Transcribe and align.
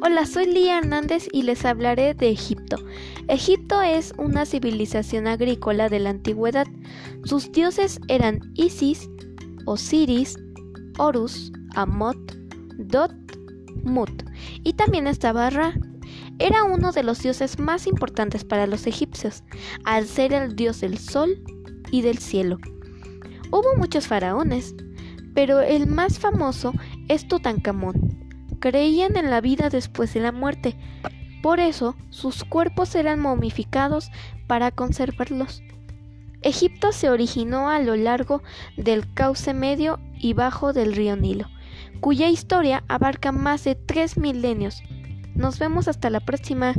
Hola, 0.00 0.26
soy 0.26 0.46
Lía 0.46 0.78
Hernández 0.78 1.26
y 1.32 1.42
les 1.42 1.64
hablaré 1.64 2.14
de 2.14 2.30
Egipto. 2.30 2.76
Egipto 3.26 3.82
es 3.82 4.12
una 4.16 4.46
civilización 4.46 5.26
agrícola 5.26 5.88
de 5.88 5.98
la 5.98 6.10
antigüedad. 6.10 6.68
Sus 7.24 7.50
dioses 7.50 7.98
eran 8.06 8.38
Isis, 8.54 9.10
Osiris, 9.66 10.38
Horus, 10.98 11.50
Amot, 11.74 12.16
Dot, 12.78 13.12
Mut 13.82 14.22
y 14.62 14.74
también 14.74 15.08
estaba 15.08 15.50
Ra. 15.50 15.74
Era 16.38 16.62
uno 16.62 16.92
de 16.92 17.02
los 17.02 17.20
dioses 17.20 17.58
más 17.58 17.88
importantes 17.88 18.44
para 18.44 18.68
los 18.68 18.86
egipcios, 18.86 19.42
al 19.84 20.06
ser 20.06 20.32
el 20.32 20.54
dios 20.54 20.80
del 20.80 20.96
sol 20.98 21.42
y 21.90 22.02
del 22.02 22.18
cielo. 22.18 22.58
Hubo 23.50 23.74
muchos 23.76 24.06
faraones, 24.06 24.76
pero 25.34 25.58
el 25.58 25.88
más 25.88 26.20
famoso 26.20 26.72
es 27.08 27.26
Tutankamón 27.26 28.27
creían 28.60 29.16
en 29.16 29.30
la 29.30 29.40
vida 29.40 29.68
después 29.68 30.12
de 30.14 30.20
la 30.20 30.32
muerte. 30.32 30.76
Por 31.42 31.60
eso 31.60 31.96
sus 32.10 32.44
cuerpos 32.44 32.94
eran 32.94 33.20
momificados 33.20 34.10
para 34.46 34.70
conservarlos. 34.70 35.62
Egipto 36.42 36.92
se 36.92 37.10
originó 37.10 37.68
a 37.68 37.80
lo 37.80 37.96
largo 37.96 38.42
del 38.76 39.12
cauce 39.12 39.54
medio 39.54 39.98
y 40.18 40.34
bajo 40.34 40.72
del 40.72 40.94
río 40.94 41.16
Nilo, 41.16 41.46
cuya 42.00 42.28
historia 42.28 42.84
abarca 42.88 43.32
más 43.32 43.64
de 43.64 43.74
tres 43.74 44.16
milenios. 44.16 44.82
Nos 45.34 45.58
vemos 45.58 45.88
hasta 45.88 46.10
la 46.10 46.20
próxima. 46.20 46.74